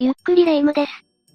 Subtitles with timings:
[0.00, 0.92] ゆっくりレ夢ムです。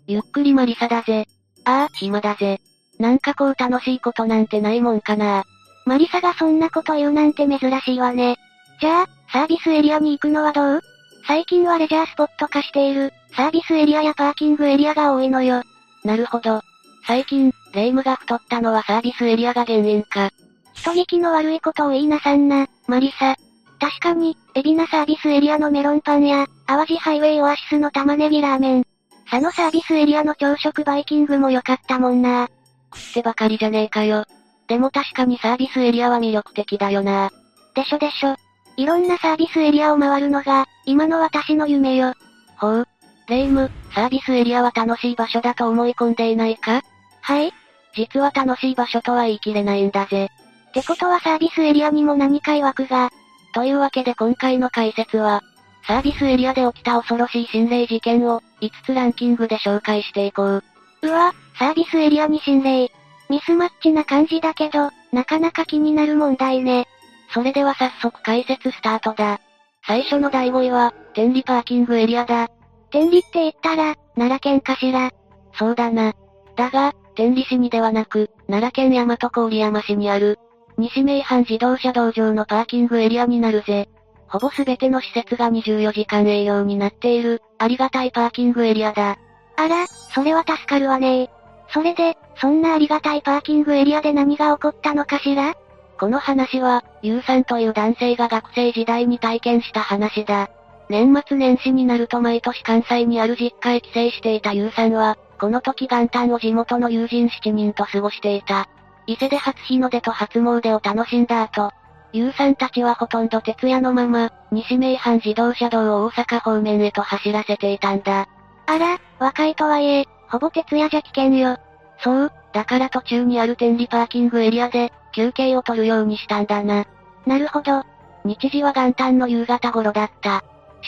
[0.08, 1.28] ゆっくりマリサだぜ。
[1.66, 2.62] ああ、暇だぜ。
[2.98, 5.44] なんかこう楽しいことなんてないもんかな。
[5.86, 8.38] マリサがそんなこと言うなんて珍しいわね。
[8.80, 10.82] じゃあ、サービスエリアに行くのはどう？
[11.28, 15.62] 最近はレジャースポット化している、サービスエリアやパーキングエリアが多いのよ。
[16.06, 16.62] なるほど。
[17.06, 20.30] 最近、レ夢ムが太ったのはサービスエリアが原因か。
[20.72, 23.36] 人聞きの悪いことを言いなさんな、マリサ。
[23.84, 28.86] 確かに、エビナサービスエリアのメロンパンや、淡路ハイウェイオアシスの玉ねぎラーメン。
[29.30, 32.48] 佐野サービスエリアの朝食バイキングも良かったもんな。
[32.96, 34.24] 食ってばかりじゃねえかよ。
[34.70, 37.30] でも確かにサービスエリアは魅力的だよな。
[37.76, 38.38] でしょでしょ。
[38.78, 42.14] いろんなサービスエリアを回るのが、今の私の夢よ。
[42.56, 42.88] ほう。
[43.28, 46.84] レ夢ム、サービスエリアは楽しい場所だと思い込んでいないか？
[47.20, 47.52] はい
[47.94, 50.30] 実は楽しい場所とは言い切れないんだぜ。
[50.70, 53.10] ってことはサービスエリアにも何か曰くが。
[53.54, 55.42] というわけで今回の解説は、
[55.88, 60.64] サービスエリアで起きた恐ろしい心霊事件を、5つランキングで紹介していこう。
[61.04, 62.92] うわ、サービスエリアに心霊。
[63.30, 66.88] ミスマッチな感じだけど、なかなか気になる問題ね。
[67.34, 69.40] それでは早速解説スタートだ。
[69.86, 72.48] 最初の第5位は、天理パーキングエリアだ。
[72.92, 75.12] 天理って言ったら、奈良県かしら。
[75.54, 76.14] そうだな。
[76.56, 80.40] だが、天理市にではなく、奈良県大和郡山市にある、
[80.78, 83.90] 西名阪自動車道上のパーキングエリアになるぜ。
[84.28, 89.18] ほぼすべての施設が24時間営業になっている、ありがたいパーキングエリアだ。
[89.56, 91.30] あら、それは助かるわね
[91.70, 95.56] それで、そんなありがたいパーキングエリアで何が起こったのかしら？
[96.00, 100.50] この話は、ゆうさんという男性が学生時代に体験した話だ。
[100.90, 108.68] 年末年始になると毎年関西にある実家へ帰省していたゆうさんは、この時元旦を地元の友人7人と過ごしていた。
[109.08, 111.72] 伊勢で初日の出と初詣を楽しんだ後、
[112.14, 118.28] ゆうさんたちはほとんど徹夜のまま、西名阪自動車道を大阪方面へと走らせていたんだ。
[118.68, 121.58] あら、若いとはいえ、ほぼ徹夜じゃ危険よ。
[122.04, 126.86] そう、だから途中にある天理パーキングエリアで、休憩を取るようにしたんだな。
[127.26, 127.84] なるほど。
[128.26, 130.44] 日時は元旦の夕方頃だった。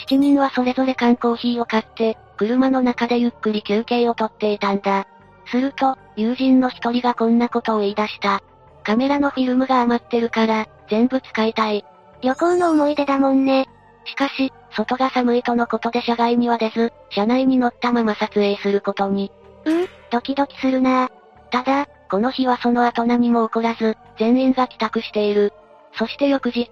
[0.08, 5.06] 7人はそれぞれ缶コーヒーを買って、車の中でゆっくり休憩をとっていたんだ。
[5.46, 8.42] すると、友人の一人がこんなことを言い出した。
[8.82, 11.84] カメラのフィルムが余ってるから、全部使いたい。
[12.22, 13.66] 旅行の思い出だもんね。
[14.04, 19.30] しかし、外が寒いとのことで車外には出ず、車内に乗ったまま撮影することに。
[19.64, 21.10] うー、ドキドキするな
[21.50, 25.52] ただ、この日はその後何も起こらず、全員が帰宅している。
[25.98, 26.66] そして翌日、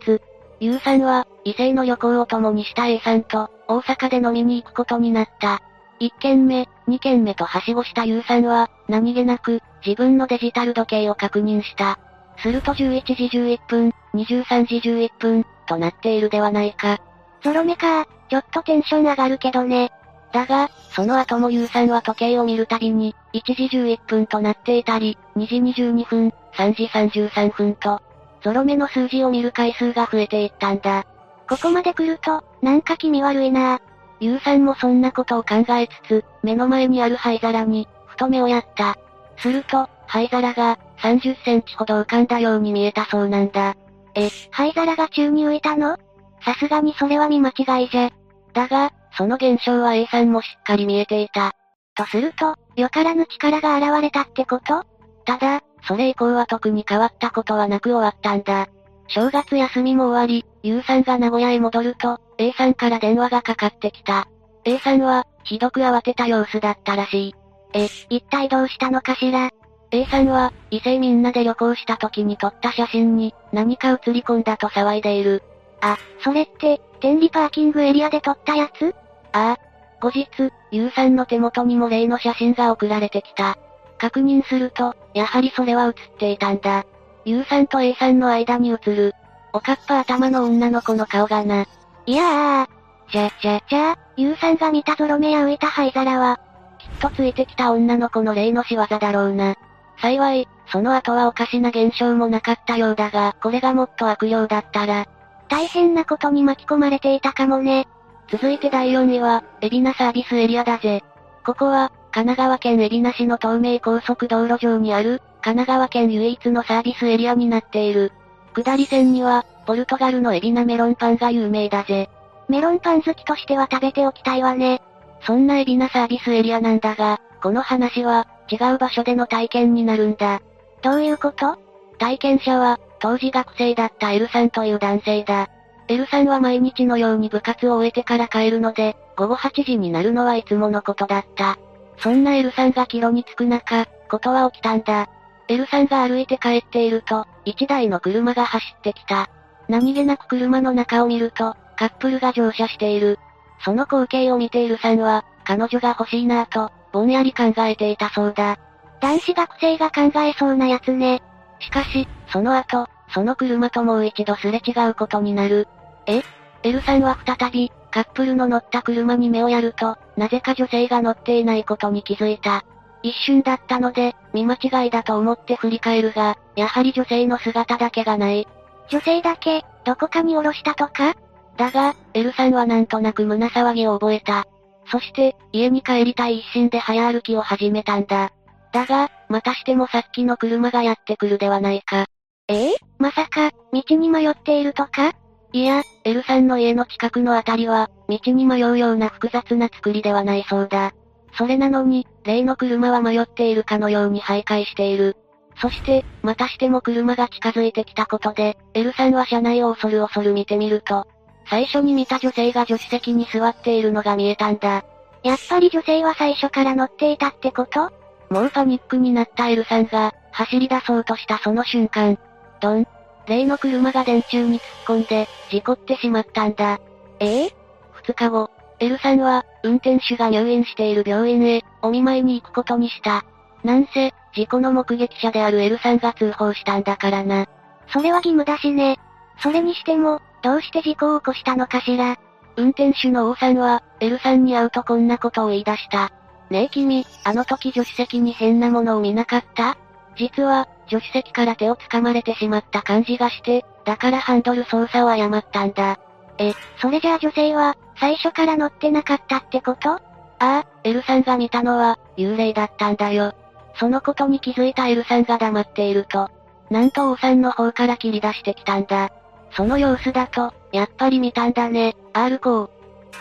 [0.61, 5.61] U さんは、異性の旅行を共にした A さんと、大阪で飲みに行くことになった。
[6.01, 11.99] 1軒目、2軒目とはしごした U さんは、何気なく、自分のデジタル時計を確認した。
[12.39, 17.01] すると11時11分、23時11分、となっているではないか。
[17.43, 19.91] ゾロ目かちょっとテンション上がるけどね。
[20.33, 28.03] だが、その後も U さんは時計を見るたびに、1時11分となっていたり、2時22分、3時33分と、
[28.43, 31.07] ゾロ目の数字を見る回数が増えていったんだ。
[31.49, 33.81] ここまで来ると、なんか気味悪いな
[34.21, 38.97] ゆうさんもそんなことを考えつつ、目の前にある灰皿に、ふと目をやった。
[39.39, 43.75] すると、灰皿が、30センチほど浮かんだように見えたそうなんだ。
[44.15, 45.97] え、灰皿が宙に浮いたの？
[46.45, 48.11] さすがにそれは見間違いじゃ。
[48.53, 51.53] だが、その現象は A さんもしっかり見えていた。
[51.97, 54.85] とすると、よからぬ力が現れたってこと？
[55.25, 58.69] ただ、それ以降は特に変わったことはなく終わったんだ。
[59.09, 64.29] 正月休みも終わり、U さんが名古屋へ戻ると、A さんから電話がかかってきた。
[64.65, 67.35] A さんは、ひどく慌てた様子だったらしい。
[67.75, 69.51] え、一体どうしたのかしら
[69.91, 75.43] ?A さんは、異性みんなで旅行した時に撮った写真に、何か写り込んだと騒いでいる。
[75.81, 78.95] あ、それって、天理パーキングエリアで撮ったやつ？
[79.33, 79.59] ああ。
[80.01, 80.29] 後日、
[80.71, 83.59] U さんの手元にも例の写真が送られてきた。
[83.99, 86.85] 確認すると、やはりそれは写っていたんだ。
[87.25, 89.15] U さんと A さんの間に写る。
[89.53, 91.67] おかっぱ頭の女の子の顔がな。
[92.07, 92.69] いやー。
[93.11, 96.41] じゃ、じゃ、じゃあ、U さんが見たゾロ目や浮いた灰皿は、
[96.85, 99.57] きっとついてきた女の子の霊の仕業だろうな。
[100.01, 105.07] 幸い、その後はおかしな現象もなかったようだが、これがもっと悪霊だったら、
[105.49, 107.87] 大変なことに巻き込まれていたかもね。
[108.31, 111.03] 続いて第4位は、海老名サービスエリアだぜ。
[111.45, 118.13] ここは、神奈川県海老名市の東名高速道路上にある、神奈川県唯一のサービスエリアになっている。
[118.55, 122.09] 下り線には、ポルトガルの海老名メロンパンが有名だぜ。
[122.49, 124.83] メロンパン好きとしては食べておきたいわね。
[125.27, 130.41] そんな海老名サービスエリアなんだが、この話は、違う場所での体験になるんだ。
[130.83, 131.57] どういうこと？
[131.99, 135.49] 体験者は、当時学生だった L さんという男性だ。
[135.89, 141.59] L さんは毎日のように部活を終えてから帰るので、午後8時になるのはいつものことだった。
[141.99, 145.09] そんな L さんが帰路に着く中、ことは起きたんだ。
[145.49, 149.29] L さんが歩いて帰っていると、一台の車が走ってきた。
[149.69, 153.19] 何気なく車の中を見ると、カップルが乗車している。
[153.61, 158.59] その光景を見て L さんは、彼女が欲しいなぁと、ぼんやり考えていたそうだ。
[159.01, 161.23] 男子学生が考えそうなやつね。
[161.61, 165.69] しかし、その後、その車ともう一度すれ違うことになる。
[166.07, 166.23] え
[166.63, 172.65] ?L さんは再び、カップルの乗った車に目をやると、なぜか女性が乗っていないことに気づいた。
[173.03, 178.49] 一瞬だったので、見間違いだと思って振り返るが、やはり女性の姿だけがない。
[178.89, 181.15] 女性だけ、どこかに降ろしたとか？
[181.57, 184.47] だが、L さんはなんとなく胸騒ぎを覚えた。
[184.91, 188.33] そして、家に帰りたい一心で早歩きを始めたんだ。
[188.73, 192.07] だが、またしてもさっきの車がやってくるではないか。
[192.49, 192.73] え？
[192.73, 195.13] えまさか、道に迷っているとか？
[195.53, 200.93] いや、L さんの家の近くのあたりは、道に迷うような複雑な作りではないそうだ。
[201.39, 205.17] それなのに、例の車は迷っているかのように徘徊している。
[205.61, 211.07] そして、またしても車が近づいてきたことで、L さんは車内を恐る恐る見てみると、
[211.47, 214.85] 最初に見た女性が助手席に座っているのが見えたんだ。
[215.23, 217.91] やっぱり女性は最初から乗っていたってこと？
[218.31, 222.19] もうパニックになった L さんが、走り出そうとしたその瞬間、
[222.61, 222.87] ドン。
[223.27, 226.81] 例の車が電柱に突っ込んで、事故ってしまったんだ。
[227.21, 227.55] ええ
[227.93, 228.51] 二日後、
[228.81, 233.25] L さんは、運転手が入院している病院へ、お見舞いに行くことにした。
[233.63, 237.47] なんせ、事故の目撃者である L さんが通報したんだからな。
[237.89, 238.99] それは義務だしね。
[239.39, 242.19] それにしても、どうして事故を起こしたのかしら？
[242.57, 246.13] 運転手の王さんは、L さんに会うとこんなことを言い出した。
[246.51, 249.79] ねえ君、あの時助手席に変なものを見なかった？
[250.17, 255.99] 実は、助手席から手を掴まれてしまった感じがして、だからハンドル操作を誤ったんだ。
[256.37, 259.93] え、それじゃあ女性は、最初から乗ってなかったってこと？
[259.93, 260.01] あ
[260.41, 263.33] あ、L さんが見たのは、幽霊だったんだよ。
[263.77, 266.29] そのことに気づいた L さんが黙っていると、
[266.69, 269.11] なんと王さんの方から切り出してきたんだ。
[269.57, 272.69] その様子だと、やっぱり見たんだね、R 子っ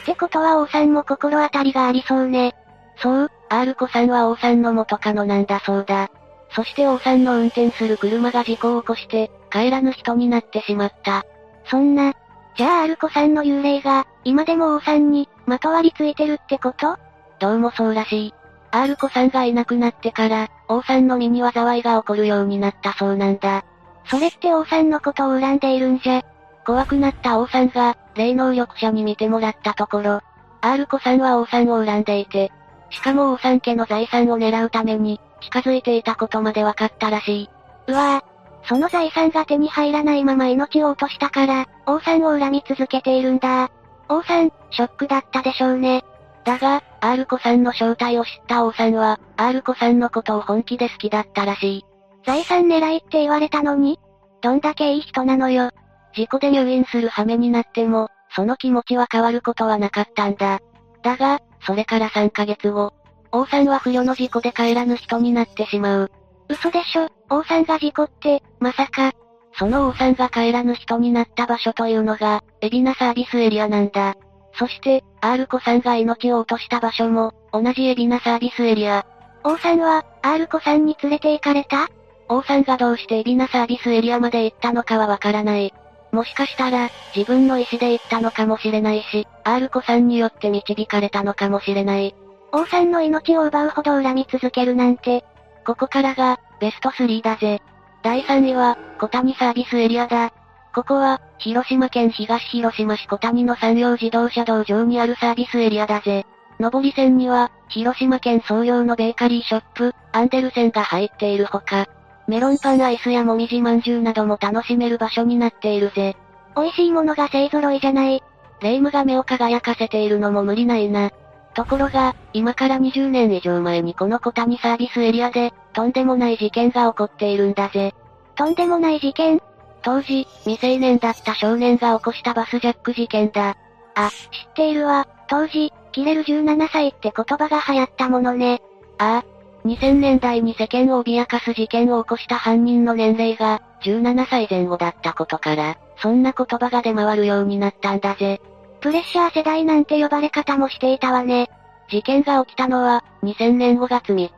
[0.06, 2.56] てことは王さんも心当たりがありそうね。
[2.97, 6.09] そう、R 子さんは王さんの元カノなんだそうだ。
[6.56, 11.25] そして王さんの運転する車が事故を起こして、帰らぬ人になってしまった。
[11.65, 12.13] そんな、
[12.56, 16.97] じゃあアルコさんの幽霊が、今でも王さんに、まとわりついてるってこと？
[17.39, 18.33] どうもそうらしい。
[18.71, 23.65] アルコさんがいなくなってから、王さんの身に災いが起こるようになったそうなんだ。
[24.05, 26.21] それって王さんのことを恨んでいるんじゃ。
[26.65, 30.21] 怖くなった王さんが、霊能力者に見てもらったところ、
[30.61, 32.51] アルコさんは王さんを恨んでいて、
[32.89, 37.50] しかも王さん家の財産を狙うために、近づいていたことまで分かったらしい。
[37.88, 43.69] うわぁ、その財産が手に入らないまま命を落としたから、王さんを恨み続けているんだ。
[44.07, 46.03] 王さん、ショックだったでしょうね。
[46.45, 51.85] だが、アルコさんの正体を知った王さんは、アルコさんのことを本気で好きだったらしい。
[52.25, 53.99] 財産狙いって言われたのに？
[54.41, 55.71] どんだけいい人なのよ。
[56.15, 60.59] 事故で入院する羽目になっても、その気持ちは変わることはなかったんだ。
[61.01, 62.93] だが、それから3ヶ月後、
[63.31, 66.11] 王さんは不慮の事故で帰らぬ人になってしまう。
[66.49, 69.11] 嘘でしょ、王さんが事故って、まさか。
[69.57, 74.15] その王さんが帰らぬ人になった場所というのが、海老名サービスエリアなんだ。
[74.55, 79.05] そして、R 子さんが命を落とした場所も、同じ海老名サービスエリア。
[79.43, 81.87] 王さんは、R 子さんに連れて行かれた？
[82.30, 85.73] 王さんがどうして海老名サービスエリアまで行ったのかはわからない。
[86.11, 92.15] もしかしたら、自分の意思で行ったのかもしれないし、R 子さんによって導かれたのかもしれない。
[92.51, 95.25] 王さんの命を奪うほど恨み続けるなんて。
[95.65, 97.61] ここからが、ベスト3だぜ。
[98.03, 100.31] 第3位は、小谷サービスエリアだ。
[100.75, 106.25] ここは、広島県東広島市小谷の山陽自動車道上にあるサービスエリアだぜ。
[106.59, 111.87] 上り線には、広島県創業のベーカリーショップ、アンデルセンが入っているほか、
[112.33, 116.18] メロンパンアイスやもみじまんじゅうなども楽しめる場所になっているぜ。
[116.56, 118.23] 美味しいものが勢揃いじゃない。
[118.59, 121.11] 霊夢が目を輝かせているのも無理ないな。
[121.54, 127.94] ところが、今から20年以上前にこの小谷サービスエリアで、とんでもない事件が起こっているんだぜ。
[128.33, 129.40] とんでもない事件？
[129.83, 133.56] 当時、未成年だった少年が起こしたバスジャック事件だ。
[133.94, 135.07] あ、知っているわ。
[135.28, 138.59] 当時、切れる17歳って言葉が流行ったものね。
[138.97, 139.32] ああ。
[139.65, 148.41] 2000年代に世間を脅かす事件を起こした犯人の年齢が、17歳前後だったことから、そんな言葉が出回るようになったんだぜ。
[148.81, 151.49] プレッシャー世代なんて呼ばれ方もしていたわね。
[151.89, 154.31] 事件が起きたのは、2000年5月3日。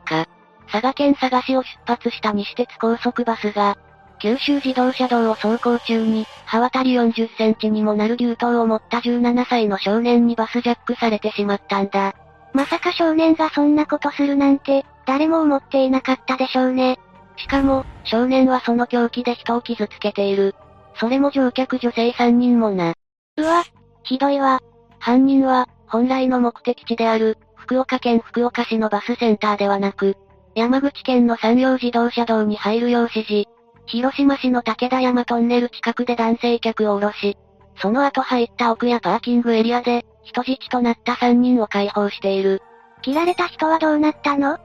[0.70, 3.76] 佐賀県佐賀市を出発した西鉄高速バスが、
[4.18, 12.14] 九州自動車道を走行中に、刃渡り40センチにもなる牛刀を持った17歳の少年にバスジャックされてしまったんだ。
[12.52, 16.98] まさか少年がそんなことするなんて、誰も思っていなかったでしょうね。
[17.36, 20.54] しかも、少年はその凶器で人を傷つけている。
[20.94, 22.94] それも乗客女性3人もな。
[23.36, 23.64] うわ、
[24.02, 24.60] ひどいわ。
[24.98, 30.16] 犯人は、本来の目的地である、福岡県福岡市のバスセンターではなく、
[30.54, 33.48] 山口県の山陽自動車道に入るよう指示。
[33.86, 37.36] 広島市の武田山トンネル近くで男性客を降ろし、
[37.80, 42.62] その後入った奥やパーキングエリアで、人質となった3人を解放している。
[43.02, 44.58] 切られた人はどうなったの？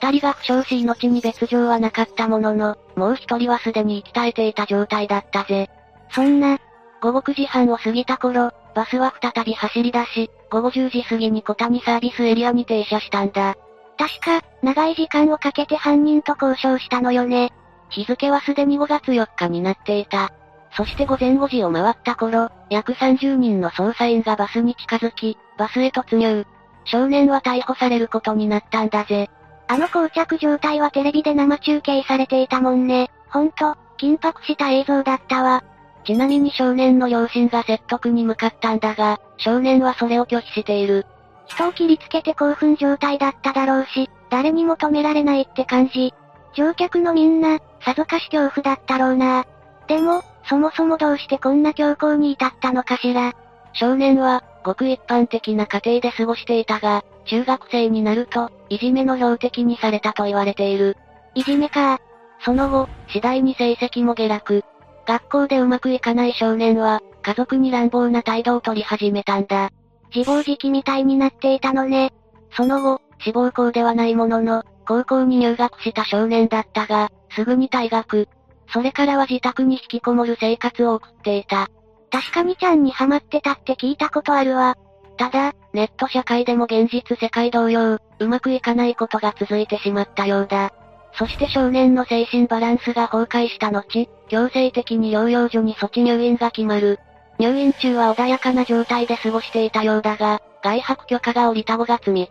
[0.00, 5.70] 二人が負傷し命に別状はなかったものの、もう一人はすでに息絶えていた状態だったぜ。
[6.10, 6.58] そんな、
[7.00, 13.56] 午後9時半を過ぎた頃、バスは再び走り出し、午後10時過ぎに小谷サービスエリアに停車したんだ。
[13.98, 17.52] 確か、長い時間をかけて犯人と交渉したのよね。
[17.88, 20.32] 日付はすでに5月4日になっていた。
[20.76, 26.44] そして午前5時を回った頃、約30人の捜査員がバスに近づき、バスへ突入。
[26.84, 29.30] 少年は逮捕されることになったんだぜ。
[29.68, 33.10] あの膠着状態はテレビで生中継されていたもんね。
[33.28, 35.64] ほんと、緊迫した映像だったわ。
[36.04, 41.04] ちなみに少年の両親が説得に向かったんだが、少年はそれを拒否している。
[41.46, 46.14] 人を切りつけて興奮状態だっただろうし、誰にも止められないって感じ。
[46.54, 49.44] 乗客のみんな、さぞかし恐怖だったろうな。
[49.88, 53.32] でも、そもそもどうしてこんな強行に至ったのかしら。
[53.72, 60.96] 少年は、ごく一般的な家庭で過ごしていたが、中学生になると、いじめの標的にされたと言われている。
[61.34, 62.00] いじめか。
[62.40, 64.62] その後、次第に成績も下落。
[65.06, 69.70] 学校でうまくいかない少年は、家族に乱暴な態度を取り始めたんだ。
[70.14, 72.12] 自暴自棄みたいになっていたのね。
[72.56, 78.28] その後、志望校ではないものの、高校に入学した少年だったが、すぐに退学。
[78.72, 81.68] それからは自宅に引きこもる生活を送っていた。
[82.10, 84.76] 確かにちゃんにハマってたって聞いたことあるわ。
[85.16, 90.72] ただ、ネット社会でも現実世界同様、うまくいかないことが続いてしまったようだ。
[91.14, 96.98] そして少年の精神バランスが崩壊した後、強制的に療養所に措置入院が決まる。
[97.38, 102.30] 入院中は穏やかな状態で過ごしていたようだが、外泊許可が下りた5月3日、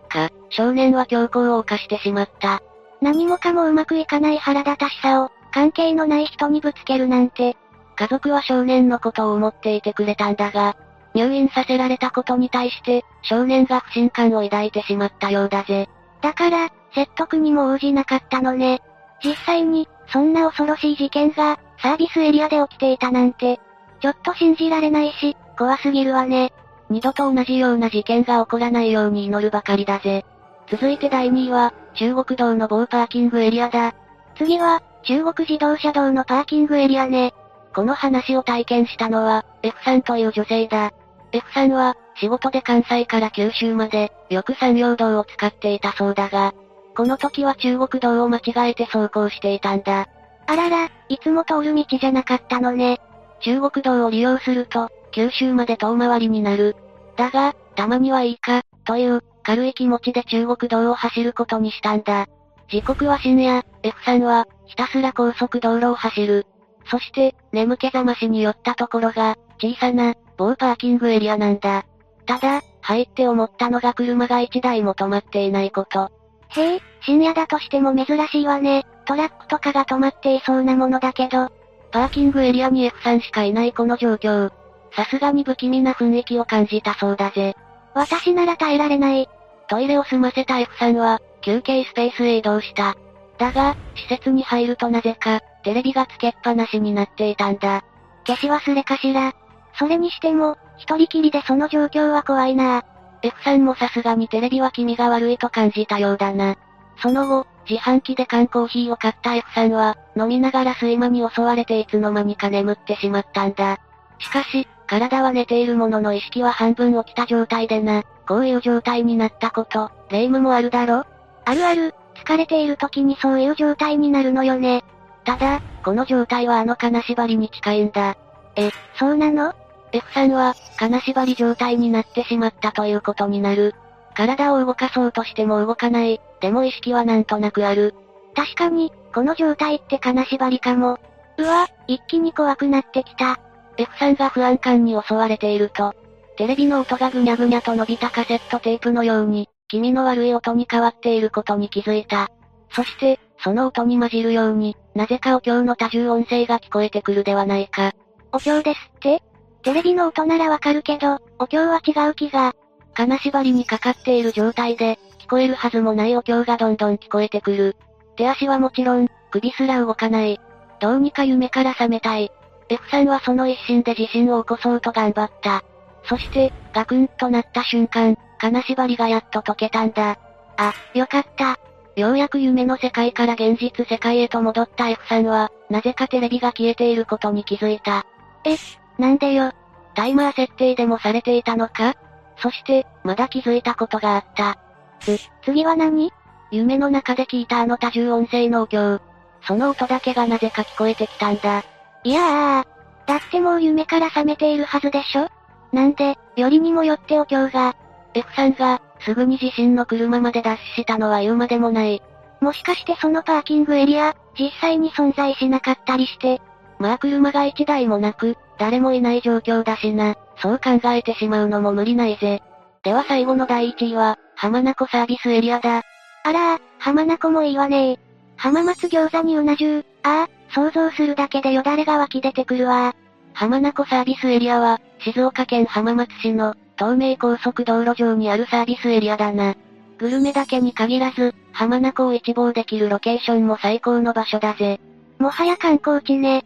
[0.49, 2.61] 少年は強行を犯してしまった。
[3.01, 7.55] 何もかもうまくいかない腹立たしさを、関係のない人にぶつけるなんて。
[7.95, 10.75] 家族は少年のことを思っていてくれたんだが、
[11.15, 15.89] 入院させられたことに対して、少年が不信感を抱いてしまったようだぜ。
[16.21, 18.81] だから、説得にも応じなかったのね。
[19.23, 23.59] 実際に、そんな恐ろしい事件が、サービスエリアで起きていたなんて、
[24.01, 26.51] ちょっと信じられないし、怖すぎるわね。
[26.89, 30.25] 二度と同じような事件が起こらないように祈るばかりだぜ。
[30.69, 33.95] 続いて第2位は、中国道の某パーキングエリアだ。
[34.37, 37.33] 次は、中国自動車道のパーキングエリアね。
[37.73, 40.91] この話を体験したのは、F さんという女性だ。
[41.35, 46.53] F さんは、仕事で関西から九州まで、よく山陽道を使っていたそうだが、
[46.95, 50.07] この時は中国道を間違えて走行していたんだ。
[50.47, 52.99] あらら、いつも通る道じゃなかったのね。
[53.41, 56.77] 中国道を利用すると、九州まで遠回りになる。
[57.17, 62.27] だが、たまにはいいか、という、軽い気持ちで中国道を走ることにしたんだ。
[62.69, 66.47] 時刻は深夜、F さんは、ひたすら高速道路を走る。
[66.89, 71.85] そして、眠気覚ましに寄ったところが、小さな、某パーキングエリアなんだ。
[72.25, 76.11] ただ、入って思ったのが車が一台も止まっていないこと。
[76.49, 78.85] へえ、深夜だとしても珍しいわね。
[79.05, 81.49] トラックとかが止まっていそうなものだけど。
[81.91, 84.51] パーキングエリアに F さんしかいないこの状況。
[84.95, 87.55] さすがに不気味な雰囲気を感じたそうだぜ。
[87.93, 89.29] 私なら耐えられない。
[89.67, 92.95] トイレを済ませた F さんは、休憩スペースへ移動した。
[93.37, 97.83] だが、施設に入るとなぜか、テレビがつけっぱなしになっていたんだ。
[98.27, 99.33] 消し忘れかしら。
[99.77, 102.83] それにしても、一人きりでその状況は怖いな
[103.21, 106.55] F さんもさすがにテレビは気味が悪いと感じたようだな。
[107.01, 113.79] その後、自販機で缶コーヒーを買った F さんは、飲みながら睡魔に襲われていつの間にか眠ってしまったんだ。
[114.19, 121.05] しかし、体は寝ているものの意識は半分起きた状態でな、こういう状態になったこと、霊夢もあるだろ？
[121.45, 124.83] あるある、疲れている時にそういう状態になるのよね。
[125.25, 128.15] ただ、この状態はあの金縛りに近いんだ。
[128.55, 129.53] え、そうなの？
[129.95, 133.73] ?F さんは、金縛り状態になってしまったということになる。
[134.13, 137.95] 体を動かそうとしても動かない、でも意識はなんとなくある。
[138.35, 140.99] 確かに、この状態って金縛りかも。
[141.37, 143.39] うわ、一気に怖くなってきた。
[143.77, 145.93] F さんが不安感に襲われていると、
[146.37, 152.29] テレビの音がぐにゃぐにゃと伸びたカセットテープのように、気味の悪い音に変わっていることに気づいた。
[152.71, 157.93] そして、その音に混じるように、なぜかお経の多重音声が聞こえてくるではないか。
[158.33, 159.23] お経ですって？
[159.65, 162.53] テレビの音ならわかるけど、お経は違う気が。
[162.93, 167.75] 金縛りにかかっている状態で、聞こえるはずもないお経がどんどん聞こえてくる。
[168.15, 170.39] 手足はもちろん、首すら動かない。
[170.79, 172.31] どうにか夢から覚めたい。
[172.69, 175.63] F さんはその一心で地震を起こそうと頑張った。
[176.03, 180.19] そして、ガクンとなった瞬間、金縛りがやっと解けたんだ。
[180.57, 181.57] あ、よかった。
[181.95, 188.05] ようやく夢の世界から現実世界へと戻った F さんは、なぜかテレビが消えていることに気づいた。
[188.45, 188.57] え、
[188.97, 189.51] なんでよ。
[189.93, 191.95] タイマー設定でもされていたのか？
[192.37, 194.57] そして、まだ気づいたことがあった。
[194.99, 196.11] つ、次は何？
[196.51, 199.01] 夢の中で聞いたあの多重音声のお経。
[199.47, 201.63] その音だけがなぜか聞こえてきたんだ。
[202.03, 202.65] いやー、
[203.07, 205.29] だってもう夢から覚めているはずでしょ？
[205.71, 207.75] なんで、よりにもよってお経が。
[208.13, 212.01] F さんが、すぐに自身の車まで脱出したのは言うまでもない。
[212.41, 216.41] もしかしてそのパーキングエリア、実際に存在しなかったりして。
[216.79, 220.15] まあ車が一台もなく、誰もいない状況だしな。
[220.37, 222.41] そう考えてしまうのも無理ないぜ。
[222.83, 225.81] では最後の第1位は、浜名湖サービスエリアだ。
[226.23, 227.99] あらー、浜名湖もいいわね
[228.37, 232.93] 浜松餃子にうな重、ああ、想像するだけでよだれが湧き出てくるわ
[233.33, 239.55] 浜名湖サービスエリアは、静岡県浜松市の、東名高速道路上にあるサービスエリアだな。
[239.97, 244.79] グルメだけに限らず、浜名湖を一望できるロケーションも最高の場所だぜ。
[245.19, 246.43] もはや観光地ね。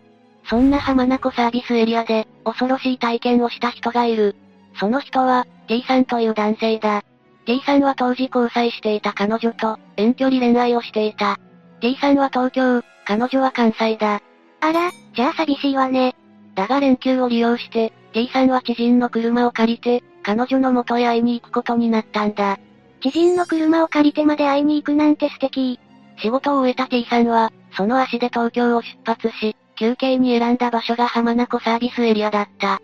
[0.50, 4.36] そんな浜名湖サービスエリアで、恐ろしい体験をした人がいる。
[4.80, 7.04] その人は、T さんという男性だ。
[7.46, 11.38] T さんは当時交際していた彼女と、遠距離恋愛をしていた。
[11.82, 14.22] T さんは東京、彼女は関西だ。
[14.62, 16.16] あら、じゃあ寂しいわね。
[16.56, 22.58] だが連休を利用して、T さんは知人の車を借りて、彼女の元へ会いに行くことになったんだ。
[23.02, 25.80] 知人の車を借りてまで会いに行くなんて素敵。
[26.18, 32.82] 仕事を終えた T さんは、その足で東京を出発し、休憩に選んだ場所が浜名湖サービスエリアだった。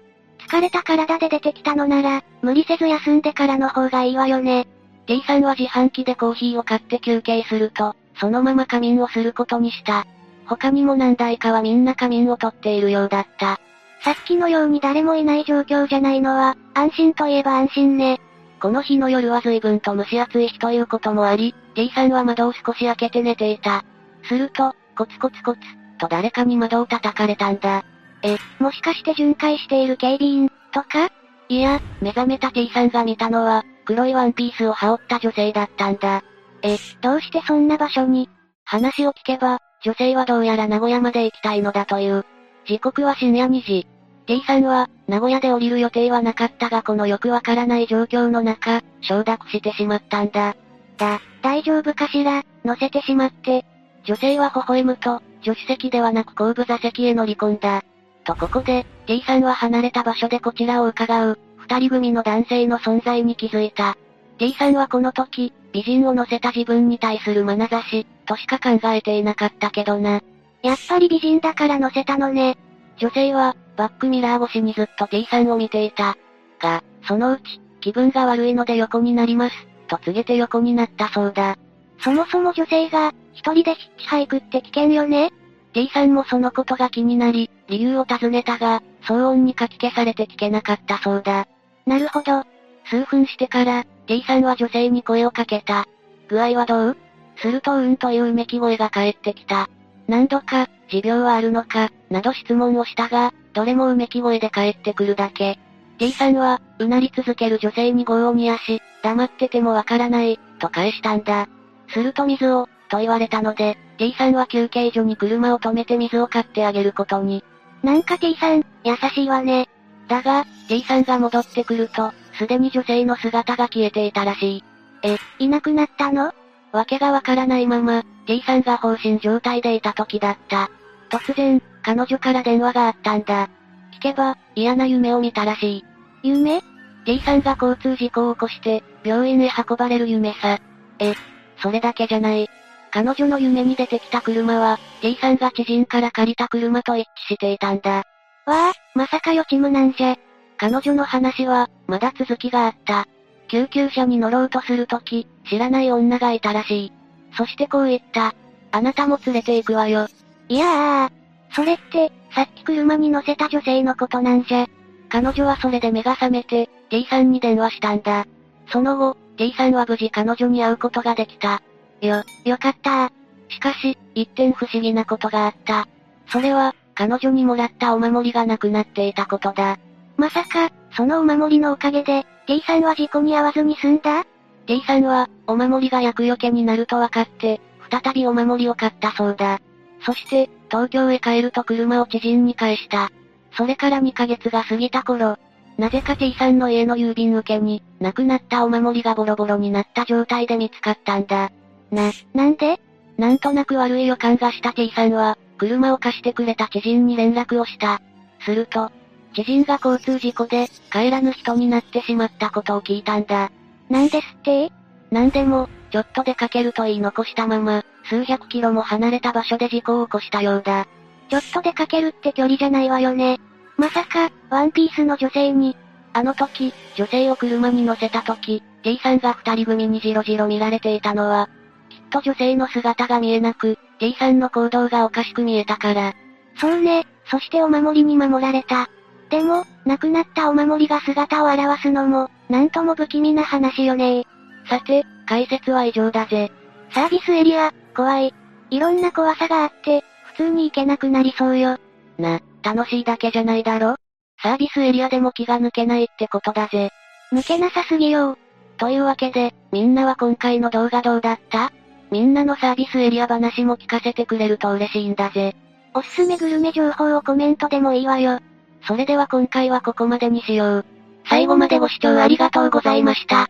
[0.48, 4.66] 疲れた体で出てきたのなら、無理せず休んでからの方がいいわよね。
[5.06, 10.06] T さんは自販機でコーヒーを買って休憩すると、そのまま仮眠をすることにした。
[10.46, 13.60] 他にも何台かはみんな仮眠をとっているようだった。
[14.02, 18.22] さっきのように誰もいない状況じゃないのは、安心といえば安心ね。
[18.62, 23.84] この日の夜は随分と蒸し暑い日ということもあり、T さんは窓を少し開けて寝ていた。
[24.24, 25.60] すると、コツコツコツ、
[26.00, 27.84] と誰かに窓を叩かれたんだ。
[28.24, 31.10] え、もしかして巡回している警備員、とか？
[31.48, 36.24] いや、目覚めた T さんが見たのは、黒いワンピースを羽織った女性だったんだ。
[36.64, 38.30] え、どうしてそんな場所に？
[38.64, 42.26] 話を聞けば、女性はどうやら名古屋まで行きたいのだという。
[42.66, 43.88] 時刻は深夜2時。
[44.26, 50.56] T さんは、名古屋で降りる予定はなかったがこのよくわからない状況の中、承諾してしまったんだ。
[50.98, 53.64] だ、大丈夫かしら、乗せてしまって。
[54.06, 57.84] 女性は微笑むと、助手席ではなく後部座席へ乗り込んだ。
[58.24, 63.98] とここで、T さんは離れた場所でこちらを伺う、二人組の男性の存在に気づいた。
[64.38, 70.22] T さんはこの時、美人を乗せた自分に対する眼差し、としか考えていなかったけどな。
[70.62, 72.58] やっぱり美人だから乗せたのね。
[72.98, 76.18] 女性は、バックミラー越しにずっと T さんを見ていた。
[76.60, 79.56] が、そのうち、気分が悪いので横になります、
[79.88, 81.58] と告げて横になったそうだ。
[82.00, 85.32] そもそも女性が、一人でヒッチハイクって危険よね
[85.74, 91.48] ?T さんもそのことが気になり、理由を尋ねたが、騒音にかき消されて聞けなかったそうだ。
[91.86, 92.44] なるほど。
[92.86, 95.86] 数分してから、T さんは女性に声をかけた。
[96.28, 96.98] 具合はどう？
[97.38, 99.70] するとうんといううめき声が返ってきた。
[100.08, 105.60] 何度か、持病はあるのか、など質問をしたが、どれもうめき声で返ってくるだけ。
[105.98, 111.48] T さんは、うなり続ける女性に業を煮やし、黙っててもわからない、と返したんだ。
[111.96, 117.42] すると水を、と言われたので、T さんは休憩所に車を止めて水を買ってあげることに。
[117.84, 119.70] なんか T さん、優しいわね。
[120.10, 124.64] だが、T さんが戻ってくると、すでに女性の姿が消えていたらしい。
[125.04, 126.34] え、いなくなったの？
[126.74, 130.70] わけがわからないまま、T さんが放心状態でいた時だった。
[131.10, 133.48] 突然、彼女から電話があったんだ。
[133.94, 135.86] 聞けば、嫌な夢を見たらしい。
[136.24, 136.62] 夢
[137.06, 140.60] ?T さんが交通事故を起こして、病院へ運ばれる夢さ。
[141.00, 141.14] え、
[141.58, 142.48] それだけじゃない。
[142.92, 148.04] 彼女の夢に出てきた車は、T さんが知人から借りた車と一致していたんだ。
[148.46, 150.16] わあ、まさか予知夢なんじゃ。
[150.58, 153.08] 彼女の話は、まだ続きがあった。
[153.48, 156.92] 救急車に乗ろうとするとき、知らない女がいたらしい。
[157.38, 158.34] そしてこう言った。
[158.72, 160.08] あなたも連れて行くわよ。
[160.48, 161.12] いやあ、
[161.54, 164.68] それって、さっき車に乗せた女性のことなんじゃ。
[165.10, 168.26] 彼女はそれで目が覚めて、T さんに電話したんだ。
[168.68, 171.62] その後、T さんは無事彼女に会うことができた。
[172.02, 173.12] よ、よかった
[173.50, 175.88] しかし、一点不思議なことがあった。
[176.28, 179.78] それは、彼女にもらったお守りがなくなっていたことだ。
[180.18, 184.26] まさか、そのお守りのおかげで、T さんは事故に遭わずに済んだ
[184.66, 187.60] ?T さんは、お守りが厄除けになると分かって、
[187.92, 189.60] 再びお守りを買ったそうだ。
[190.06, 193.12] そして、東京へ帰ると車を知人に返した。
[193.58, 195.38] それから2ヶ月が過ぎた頃、
[195.78, 201.52] なぜか T さんの家の郵便受けに、亡くなったお守りがボロボロになった状態で見つかったんだ。
[201.92, 202.80] な、なんで？
[203.18, 208.02] なんとなく悪い予感がした T さんは、車を貸してくれた知人に連絡をした。
[208.42, 208.92] すると、
[209.34, 213.52] 知人が交通事故で、帰らぬ人になってしまったことを聞いたんだ。
[213.90, 214.72] なんですって？
[215.12, 220.88] なんでも、ちょっと出かけると言い残したまま、数百キロも離れた場所で事故を起こしたようだ。
[221.30, 223.40] ちょっと出かけるって距離じゃないわよね。
[223.78, 225.76] まさか、ワンピースの女性に。
[226.14, 231.50] あの時、女性を車に乗せた時、T さんが二人組にじろじろ見られていたのは、
[231.90, 236.14] きっと女性の姿が見えなく、T さんの行動がおかしく見えたから。
[236.58, 238.88] そうね、そしてお守りに守られた。
[239.30, 244.26] でも、亡くなったお守りが姿を現すのも、なんとも不気味な話よね
[244.70, 246.52] さて、解説は以上だぜ。
[246.92, 248.34] サービスエリア、怖い。
[248.70, 250.04] いろんな怖さがあって、
[250.38, 251.78] 普通に行けなくなりそうよ。
[252.18, 253.96] な、楽しいだけじゃないだろ？
[254.42, 256.90] サービスエリアでも気が抜けないってことだぜ。
[257.32, 258.40] 抜けなさすぎよ
[258.78, 261.72] というわけで、みんなは今回の動画どうだった？
[262.12, 265.56] みんなのサービスエリア話も聞かせてくれると嬉しいんだぜ。
[265.94, 268.40] おすすめグルメ情報をコメントでもいいわよ。
[268.88, 270.86] それでは今回はここまでにしよう。
[271.30, 273.48] 最後までご視聴ありがとうございました。